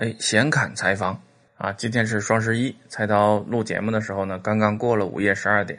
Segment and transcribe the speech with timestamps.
[0.00, 1.20] 哎，闲侃采访
[1.58, 1.70] 啊！
[1.74, 5.78] 今天是双十一，菜刀录节目的时候呢，刚刚过了午夜十二点。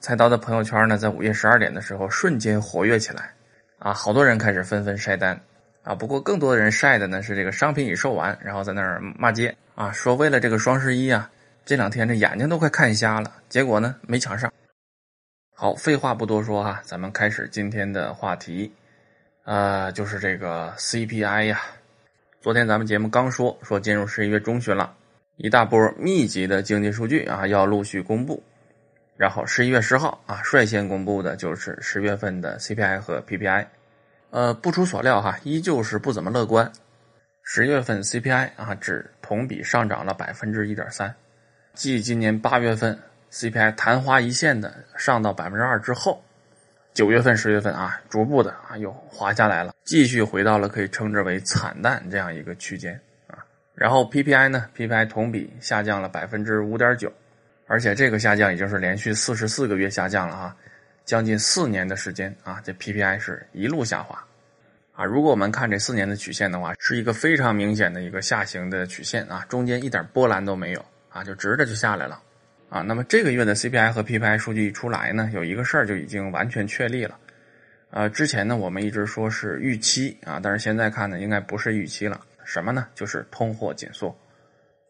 [0.00, 3.32] 菜刀的朋友圈呢，在午夜十二点的时候瞬间活跃起来
[3.78, 3.94] 啊！
[3.94, 5.40] 好多人开始纷纷晒单
[5.84, 5.94] 啊！
[5.94, 11.30] 不过更多的人晒的呢是这个商品已售完，然后在那儿骂街啊，说为了这个双十一啊，
[11.64, 14.52] 这两天这眼睛都快看瞎了，结果呢没抢上。
[15.54, 18.74] 好，废话不多说哈，咱们开始今天的话题，
[19.44, 21.60] 呃，就是这个 CPI 呀。
[22.40, 24.94] 昨天咱们节目刚说说进入十一月中旬了，
[25.36, 28.42] 一大波密集的经济数据啊要陆续公布，
[29.14, 33.66] 然后十一月十号啊率先公布的就是十月份的 CPI 和 PPI，
[34.30, 36.72] 呃不出所料哈，依旧是不怎么乐观。
[37.42, 41.14] 十月份 CPI 啊只同比上涨了百分之一点三，
[41.74, 42.98] 继今年八月份
[43.30, 46.24] CPI 昙花一现的上到百分之二之后。
[46.92, 53.38] 九月份、十月份啊，逐步的啊又滑下来了，继续回到了可以称之为惨淡这样一个区间啊。
[53.74, 57.10] 然后 PPI 呢，PPI 同比下降了百分之五点九，
[57.66, 60.56] 而且这个下降已经是连续四十四个月下降了啊，
[61.04, 64.22] 将近四年的时间啊，这 PPI 是一路下滑
[64.92, 65.04] 啊。
[65.04, 72.20] 如果我们看这四年的曲线的话，是一个非常明显的一个下行的曲线啊，中间一点波澜都没有啊，就直着就下来了。
[72.70, 77.18] 啊，那么这个月的 CPI 和 PPI 数据一出来呢，有一个事儿就已经完全确立了。
[77.90, 82.20] 呃，之前呢我们一直说是预期啊，但是现在看呢应该不是预期了。
[82.44, 82.86] 什么呢？
[82.94, 84.16] 就是通货紧缩。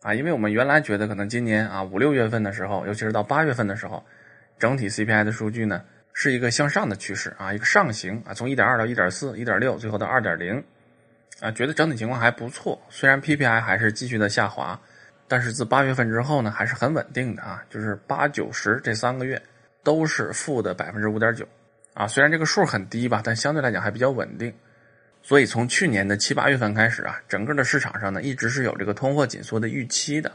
[0.02, 4.04] 啊，因为我们原来觉得可能今年啊五六月份的时候，尤其是到八月份的时候，
[4.58, 10.62] 整体 CPI 的数据呢是一个向上的趋势啊，一个上行啊，从一点二到一点四、一点六，最后到二点零，
[11.40, 12.78] 啊，觉得整体情况还不错。
[12.90, 14.78] 虽然 PPI 还是继续的下滑。
[15.30, 19.40] 但是自八月份之后呢，还是很稳定的啊，就是八九十这三个月
[19.84, 21.46] 都是负的百分之五点九，
[21.94, 24.52] 啊，虽然这个数很低吧，但相对来讲还比较稳定。
[25.22, 30.32] 所以从去年的七八月份开始啊，整个的市场上呢一直是有这个通货紧缩的预期的。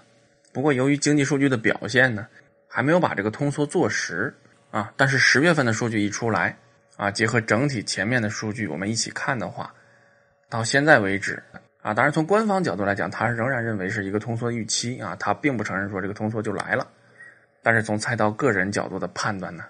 [0.53, 2.25] 不过由于经济数据的表现呢，
[2.65, 4.33] 还没有把这个通缩做实
[4.71, 4.93] 啊。
[4.95, 6.57] 但是十月份的数据一出来
[6.95, 9.73] 啊，结合整体前面的数据我们一起看的话，
[10.47, 11.43] 到现在为止。
[11.85, 16.87] 啊，当然，从官方角度来讲，他仍然认为是一个通缩预期啊，他并不承认说这个通缩就来了。
[17.61, 19.65] 但是从菜刀个人角度的判断呢，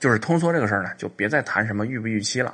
[0.00, 2.52] 就是通缩这个事儿呢，就别再谈什么预不预期了，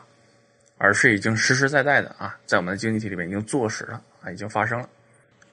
[0.76, 4.86] 而是已经实实在在的啊，在我们的经济体里面已经坐实了啊，已经发生了。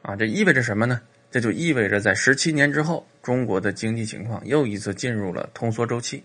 [0.01, 0.99] 啊，这意味着什么呢？
[1.31, 6.22] 这就意味着在十七年之后，中国的经济情况又一次进入了通缩周期。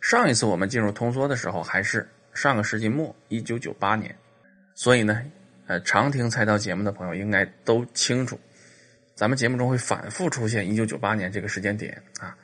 [0.00, 4.14] 上一次我们进入通缩的时候还是上个世纪末，一九九八年。
[4.76, 5.20] 所以呢。
[5.68, 8.40] 呃，常听菜刀节目的朋友应该都清楚，
[9.14, 12.34] 咱们节目中会反复出现一九九八年这个时间点啊，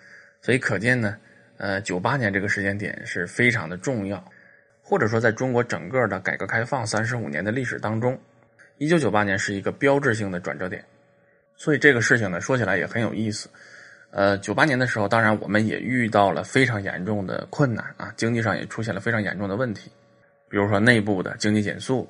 [0.43, 1.17] 所以可见呢，
[1.57, 4.23] 呃，九八年这个时间点是非常的重要，
[4.83, 8.21] 或者说在中国整个的改革开放三十五年的历史当中，
[8.77, 10.85] 一九九八年是一个标志性的转折点，
[11.57, 13.49] 所以这个事情呢，说起来也很有意思。
[14.11, 19.91] 呃，九八年的时候，当然我们也遇到了非常严重的困难啊，经济上也出现了非常严重的问题，
[20.51, 22.07] 比如说内部的经济减速。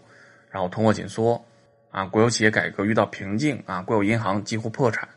[0.55, 1.45] 然后通货紧缩，
[1.91, 5.09] 啊，国有企业改革遇到瓶颈，啊，国有银行几乎破产，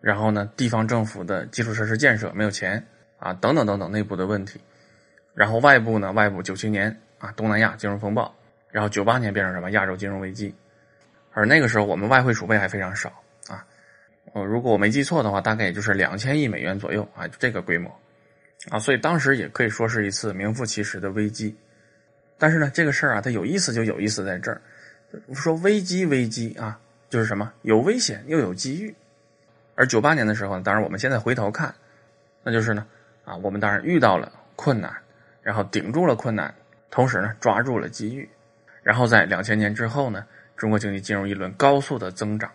[0.00, 2.82] 然后呢，地方政府的基础设施建设没有钱，
[3.18, 4.58] 啊，等等等等内部的问题，
[5.34, 8.34] 然后外部呢，外部九七年啊，东南亚金融风暴，
[8.70, 10.54] 然后九八年变成什么亚洲金融危机，
[11.34, 13.12] 而那个时候我们外汇储备还非常少，
[13.48, 13.62] 啊，
[14.32, 17.94] 呃，如果我没记错的话，大概也就是两千亿美元左右，啊，就这个规模，
[18.70, 21.54] 啊，所以当时也可以说是一次名副其实的危机。
[22.42, 24.60] 但是呢，这个事儿啊，它有意思就有意思在这儿。
[25.32, 26.76] 说危机危机啊，
[27.08, 28.92] 就是什么有危险又有机遇。
[29.76, 31.72] 而九八年的时候呢，当然我们现在回头看，
[32.42, 32.84] 那就是呢
[33.24, 34.92] 啊，我们当然遇到了困难，
[35.40, 36.52] 然后顶住了困难，
[36.90, 38.28] 同时呢抓住了机遇，
[38.82, 40.26] 然后在两千年之后呢，
[40.56, 42.50] 中国经济进入一轮高速的增长，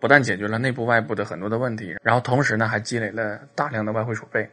[0.00, 4.46] 不但解决了内部外部的很多的问题，然后同时呢还积累了大量的外汇储备。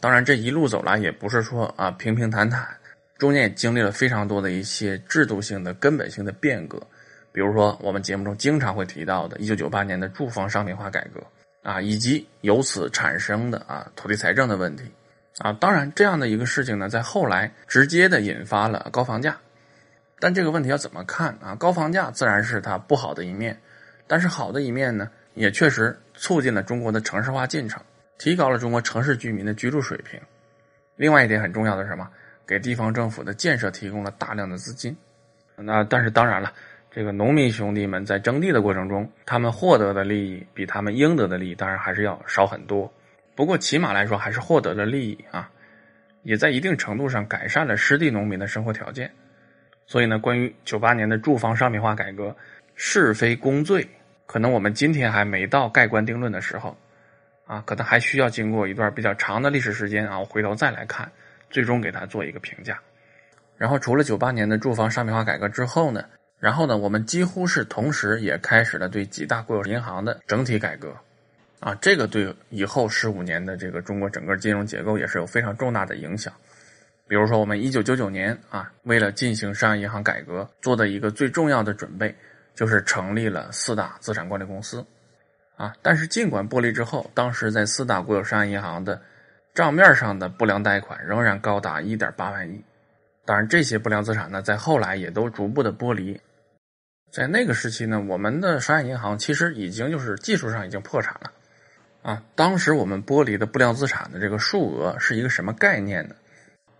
[0.00, 2.66] 当然这一路走来也不是说啊平平坦坦。
[3.18, 6.78] 中间也经历了非常多的一些制度性的根本性的变革，
[7.32, 11.20] 比如说我们节目中经常会提到的1998年的住房商品化改革
[11.62, 14.84] 啊，以及由此产生的啊土地财政的问题
[15.38, 15.52] 啊。
[15.54, 19.36] 当然，这样的一个事情呢，在后来直接的引发了高房价。
[20.18, 21.54] 但这个问题要怎么看啊？
[21.54, 23.58] 高房价自然是它不好的一面，
[24.06, 27.82] 但是好的一面呢，也确实促进了中国的城市化进程，
[28.18, 30.20] 提高了中国城市居民的居住水平。
[30.96, 32.08] 另外一点很重要的是什么？
[32.46, 34.96] 给地方政府的建设提供了大量的资金，
[35.56, 36.52] 那但是当然了，
[36.90, 42.92] 这个农民兄弟们在征地的过程中，他们获得的利益比他们应得的利益当然还是要少很多。
[43.34, 45.50] 不过起码来说，还是获得了利益啊，
[46.22, 49.10] 也在一定程度上改善了失地农民的生活条件。
[49.86, 52.34] 所以呢，关于九八年的住房商品化改革
[52.74, 53.86] 是非功罪
[54.26, 56.76] 可能我们今天还没到盖棺定论的时候，
[57.46, 61.10] 啊，可能还需要经过一段比较长的历史时间啊，我回头再来看，
[61.50, 62.78] 最终给它做一个评价。
[63.56, 66.04] 然后，除了九八年的住房商品化改革之后呢，
[66.38, 70.94] 然后呢，我们几乎是同时也开始了对几大国有银行的整体改革，
[71.60, 76.30] 啊，这个对以后十五年的这个中国整个金融结构也是有非常重大的影响。
[77.08, 82.14] 比如说，我们一九九九年啊，为了进行商业银行改革，做的一个最重要的准备，
[82.54, 84.84] 就是成立了四大资产管理公司，
[85.56, 89.00] 啊，但是尽管剥离之后，当时在四大国有商业银行的
[89.56, 92.62] 账面上的不良贷款仍然高达一点八万亿。
[93.24, 96.20] 当然，这些不良资产呢，在后来也都逐步的剥离。
[97.10, 101.32] 在那个时期呢，我们的商业银行其实已经就是技术上已经破产了，
[102.02, 106.14] 啊，当时我们剥离的不良资产的这个数额是一个什么概念呢？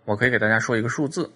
[0.04, 1.30] 我可以给大家说一个数字，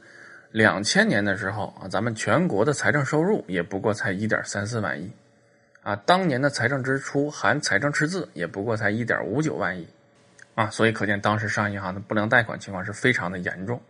[0.50, 5.10] 两千年的时候啊，咱们全国的财政收入也不过才一点三四万亿，
[5.80, 9.88] 啊，当年的财政支出含财政赤字也不过才一点五九万亿，
[10.54, 13.80] 啊，所以可见当时商业银行的不良贷款情况是非常的严重，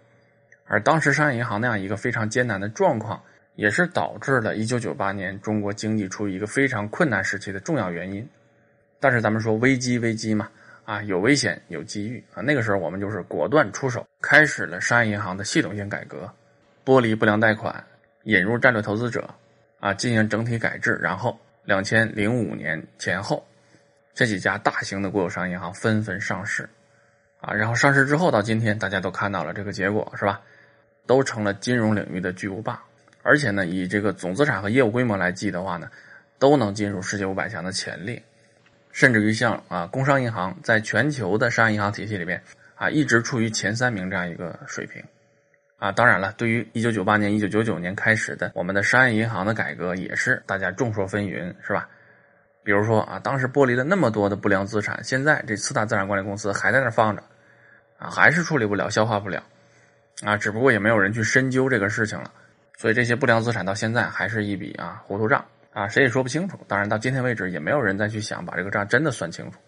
[0.66, 3.22] 而当时商业银行那样一个非常艰难的状况，
[3.56, 8.28] 也是导致了一九九八年中国经济处于一个非常困难时期的重要原因。
[8.98, 10.48] 但是咱们说危机危机嘛。
[10.86, 12.42] 啊，有危险有机遇啊！
[12.42, 16.28] 那个时候我们就是果断出手，开始了商业银行的系统性改革，
[16.84, 17.84] 剥离不良贷款，
[18.24, 19.32] 引入战略投资者，
[19.78, 20.98] 啊，进行整体改制。
[21.00, 23.46] 然后，两千零五年前后，
[24.14, 26.68] 这几家大型的国有商业银行纷纷上市，
[27.40, 30.40] 啊，然后上市之后到今天，大家都看到了这个结果，是吧？
[31.06, 32.80] 都成了金融领域的巨无霸，
[33.22, 35.90] 而且呢，以这个总资产和业务规模来计的话呢，
[36.38, 38.22] 都能进入世界五百强的前列。
[38.92, 42.40] 甚至于像啊，工商银行在全球的商业银行体系里边
[42.74, 45.02] 啊，一直处于前三名这样一个水平，
[45.78, 51.88] 啊，当然了，对于一九九八年、一九九九年开始的我们的商业银行的改革，也是大家众说纷纭，是吧？
[52.62, 57.22] 比如说啊，当时剥离了那么多的不良资产，现在这四大资产管理公司还在那放着，
[57.98, 59.42] 啊，还是处理不了、消化不了，
[60.24, 62.30] 啊，只不过也没有人去深究这个事情了，
[62.76, 65.44] 所以这些不良资产到现在还是一笔啊糊涂账。
[65.72, 66.58] 啊，谁也说不清楚。
[66.66, 69.58] 当然，到今天为止，也没有人再去想把这个账真的算清楚。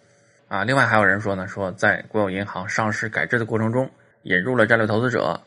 [0.49, 3.89] 啊，另外还有人说呢，说在国有银行上市改制的过程中，
[4.23, 5.41] 引入了战略投资者，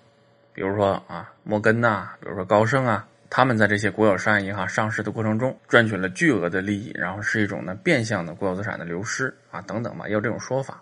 [0.54, 10.82] 比如说啊，摩根呐，比如说高盛啊，他们在这些国有商业银行上市的过程中，赚取了巨额的利益，然后是一种呢变相的国有资产的流失啊，等等吧，也有这种说法。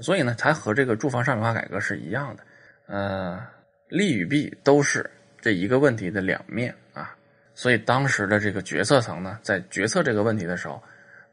[0.00, 2.42] 所以呢，它和这个住房商品化改革是一样的，
[2.86, 3.40] 呃，
[3.88, 5.08] 利与弊都是
[5.40, 7.14] 这一个问题的两面啊。
[7.54, 10.82] 所以当时的这个决策层呢，在决策这个问题的时候，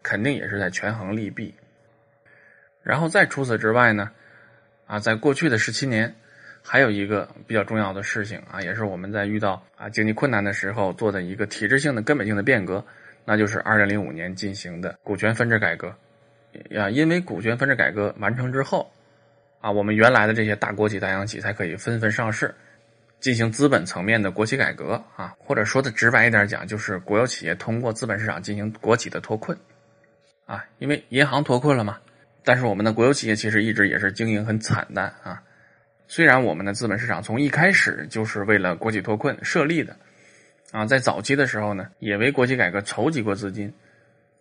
[0.02, 1.54] 肯定也是在权衡利弊。
[2.84, 4.10] 然后再除此之外呢，
[4.86, 6.14] 啊，在过去的十七年，
[6.70, 12.84] 还有一个比较重要的事情啊，也是我们在遇到啊经济困难的时候做的一个体制性的根本性的变革，
[13.24, 15.88] 那就是二零零五年进行的股权分置改革。
[16.78, 18.92] 啊，因为股权分置改革完成之后，
[19.62, 22.54] 啊，我们原来的这些大国企、大央企才可以纷纷上市。
[23.20, 29.58] 进行资本层面的国企改革啊，或者说的直白一点讲，就是国有企业通过资本市场进行国企的脱困
[30.46, 31.98] 啊，因为银行脱困了嘛。
[32.44, 35.42] 但是我们的国有企业其实一直也是经营很惨淡啊。
[36.08, 39.96] 虽然我们的资本市场从一开始就是为了国企脱困设立的
[40.72, 43.74] 啊，在早期的时候呢，也为国企改革筹集过资金，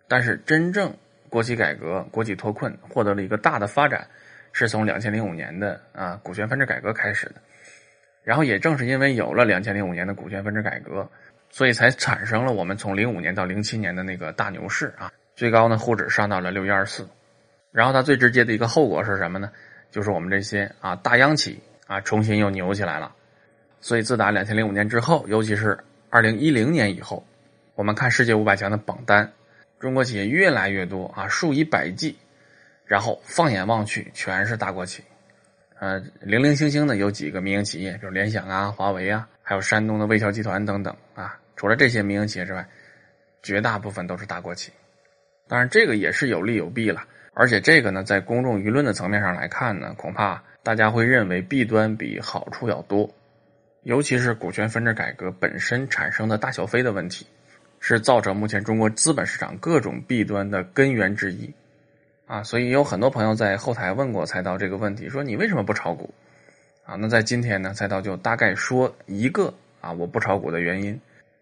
[0.07, 0.95] 但是真正
[1.29, 4.07] 国企改革、国企脱困获得了一个大的发展，
[4.53, 7.35] 是从两千零五年的啊股权分置改革开始的。
[8.23, 11.09] 然后也正是因为有了两千零五年的股权分置改革，
[11.49, 17.07] 所以才产生了我们从零五年到零七年的那个大牛市啊，最高呢沪指上到了六一二四，
[17.71, 19.51] 然后它最直接的一个后果是什么呢？
[19.91, 23.13] 就是我们这些啊大央企啊重新又牛起来了，
[23.81, 25.77] 所以自打两千零五年之后，尤其是
[26.09, 27.25] 二零一零年以后，
[27.75, 29.31] 我们看世界五百强的榜单，
[29.79, 32.17] 中国企业越来越多啊，数以百计，
[32.85, 35.03] 然后放眼望去全是大国企。
[35.79, 41.39] 呃，零零星星的有几个民营企业，比如联想啊、华为啊，还有山东的魏桥集团等等啊。
[41.55, 42.67] 除了这些民营企业之外，
[43.43, 44.71] 绝大部分都是大国企。
[45.47, 47.03] 当然，这个也是有利有弊了。
[47.39, 53.07] 而且这个呢，在公众舆论的层面上来看呢，恐怕大家会认为弊端比好处要多。
[53.83, 57.27] 尤其是股权分置改革本身产生的大小非的问题，
[57.79, 61.53] 是造成目前中国资本市场各种弊端的根源之一。
[62.25, 66.11] 啊，所以有很多朋友在后台问过菜刀这个问题，说你为什么不炒股？
[66.87, 70.99] 啊，那在今天呢，菜刀就大概说一个啊，我不炒股的原因，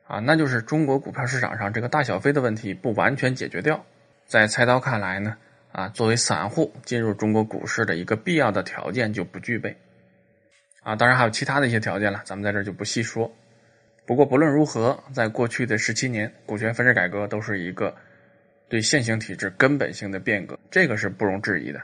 [0.08, 3.86] 啊，那就是中国股票市场上这个大小非的问题不完全解决掉。
[4.26, 5.38] 在菜刀看来呢，
[5.76, 9.76] 啊，作为散户进入中国股市的一个必要的条件就不具备。
[10.84, 13.30] 啊，当然还有其他的一些条件了，咱们在这就不细说。
[14.06, 17.94] 不过不论如何，在过去的十七年，股权分置改革都是一个
[18.70, 21.82] 对现行体制根本性的变革，这个是不容置疑的。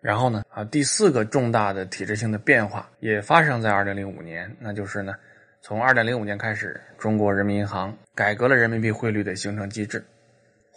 [0.00, 5.14] 然后呢，啊，第四个重大的体制性的变化也发生在二零零五年，那就是呢，
[5.62, 10.04] 从二零零五年开始，中国人民银行改革了人民币汇率的形成机制。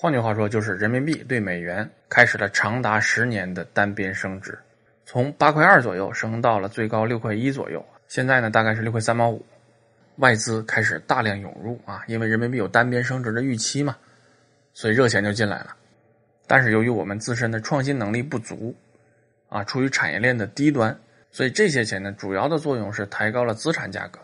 [0.01, 4.57] 换句话说，就是人民币对美元开始了长达十年的单边升值，
[5.05, 9.45] 从八块二左右升到了最高六块一左右，现在呢大概是六块三毛五。
[10.19, 13.97] 外资开始大量涌入啊，因为人民币有单边升值的预期嘛，
[14.73, 15.75] 所以热钱就进来了。
[16.47, 18.73] 但是由于我们自身的创新能力不足。
[19.49, 20.97] 啊，处于产业链的低端，
[21.29, 24.19] 所以这些钱呢，主要的作用是抬高了资产价格，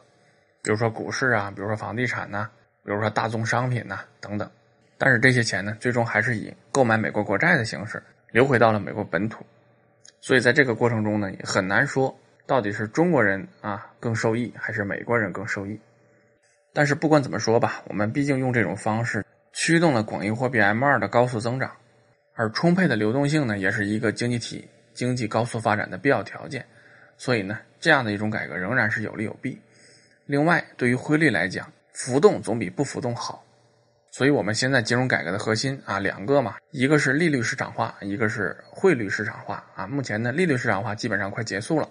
[0.62, 2.50] 比如说股市啊，比如说房地产呐，
[2.86, 4.50] 比如说大宗商品呐等等。
[4.98, 9.46] 但是这些钱呢，最终还是以购买美国国债的形式流回到了美国本土。
[10.22, 15.80] 所以在这个过程中呢，也很难说到底是中国人啊更受益，还是美国人更受益。
[16.74, 21.72] 但是不管怎么说吧，我们毕竟用这种方式驱动了广义货币 M2 的高速增长，
[22.34, 24.68] 而充沛的流动性呢，也是一个经济体。
[24.94, 26.66] 经济高速发展的必要条件，
[27.18, 29.60] 所以呢，这样的一种改革仍然是有利有弊。
[30.26, 33.45] 另外，对于汇率来讲，浮动总比不浮动好。
[34.18, 39.86] 所以，我们现在金融改革的核心啊，两个嘛，一个是利率市场化，一个是汇率市场化啊。
[39.86, 41.90] 目前呢，利率市场化基本上快结束了，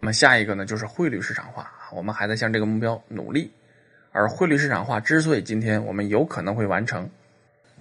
[0.00, 3.52] 那么下一个呢，就是汇率市场化我们还在向这个目标努力。
[4.12, 7.06] 而汇率市场化之所以今天我们有可能会完成。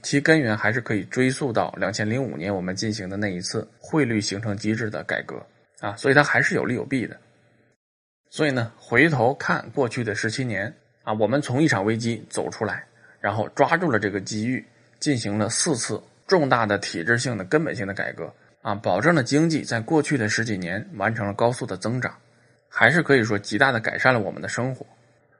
[0.02, 5.42] 其根源还是可以追溯到两千零五年我们进行的那一次汇率形成机制的改革
[5.80, 7.16] 啊，所以它还是有利有弊的。
[8.30, 10.74] 所以呢，回头看过去的十七年
[11.04, 12.86] 啊，我们从一场危机走出来，
[13.22, 14.66] 然后抓住了这个机遇，
[15.00, 22.14] 进行了四次重大的体制性的根本性的改革啊，保证了经济在过去的十几年完成了高速的增长，
[22.68, 24.86] 还是可以说极大的改善了我们的生活。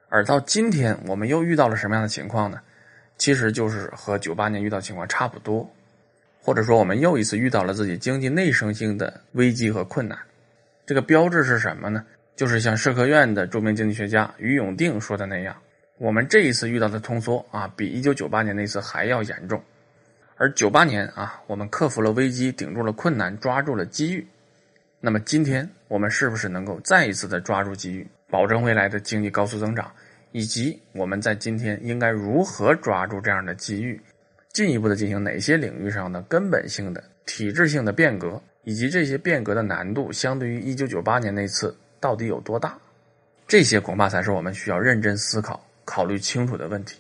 [0.08, 2.60] 而到今天，我们又遇到了什么样的情况呢？
[3.18, 5.70] 其实就是和九八年遇到情况差不多，
[6.42, 10.18] 或者说我们又一次遇到了自己经济内生性的危机和困难。
[10.86, 12.06] 这个标志是什么呢？
[12.36, 15.56] 就是像社科院的著名经济学家于永定说的那样，
[16.02, 19.62] 我们这一次遇到的通缩啊，比一九九八年那次还要严重。
[20.36, 24.26] 而九八年啊，我们克服了危机，顶住了困难，抓住了机遇。
[25.00, 29.92] 那么今天我们是不是能够再一次的抓住机遇，保证未来的经济高速增长？
[30.32, 34.02] 以及我们在今天应该如何抓住这样的机遇，
[34.54, 42.76] 进一步的进行哪些领域上的根本性的体制性的变革，以及这些变革的难度相对于一九九八年那次到底有多大？
[43.48, 47.00] 这些恐怕才是我们需要认真思考、考虑清楚的问题。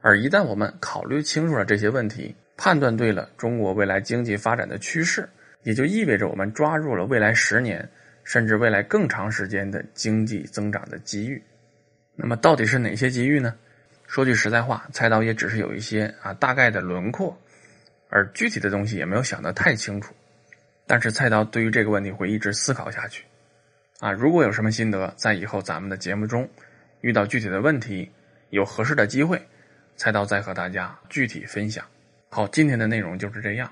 [0.00, 5.28] 而一旦我们考虑清楚了这些问题，判断对了中国未来经济发展的趋势，
[5.62, 7.88] 也就意味着我们抓住了未来十年
[8.24, 11.42] 甚至未来更长时间的经济增长的机遇。
[12.14, 13.54] 那么到底是哪些机遇呢？
[14.06, 17.36] 说句实在话，菜刀也只是有一些啊大概的轮廓，
[18.08, 20.14] 而具体的东西也没有想得太清楚。
[20.86, 23.24] 但是菜刀对于这个问题会一直思考下去。
[24.00, 26.48] 啊，如果有什么心得，在以后咱们的节目中
[27.00, 28.10] 遇到具体的问题，
[28.50, 29.40] 有合适的机会，
[29.96, 31.84] 菜刀再和大家具体分享。
[32.28, 33.70] 好，今天的内容就是这样。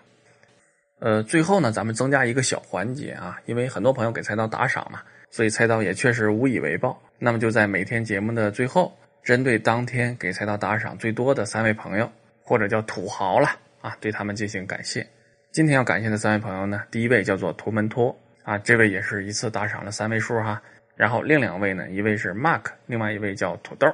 [0.98, 5.02] 呃，最后呢，咱们增加一个小环节啊，因为很多朋友给菜刀打赏嘛。
[5.30, 12.10] 所以菜刀也确实无以为报，那么就在每天节目的最后，针对当天给菜刀打赏最多的三位朋友，
[12.42, 13.48] 或者叫土豪了
[13.82, 15.06] 啊，对他们进行感谢。
[15.52, 20.62] 今天要感谢的三位朋友呢，第一位叫做图门托啊，这位也是一次打赏了三位数哈。
[20.96, 23.86] 然后另两位呢，一位是 Mark，另外一位叫土豆。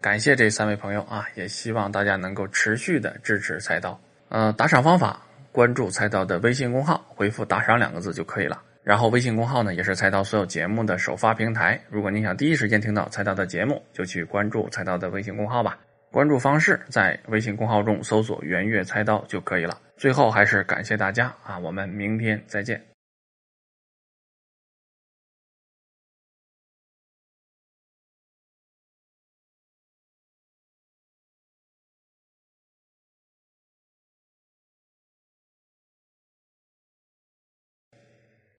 [0.00, 3.98] 感谢这三位朋友啊，也希望大家能够持续的支持菜刀。
[4.28, 5.20] 呃，打赏方法，
[5.50, 8.62] 关注菜刀的微信公号，回复“打赏”两个字就可以了。
[8.82, 11.80] 然后微信公号呢，也是菜刀所有节目的首发平台。
[11.88, 15.78] 如果您想第一时间听到菜刀的节目，就去关注菜刀的微信公号吧。
[16.10, 19.80] 关注方式在微信公号中搜索“圆月菜刀”就可以了。
[19.96, 22.93] 最后还是感谢大家啊，我们明天再见。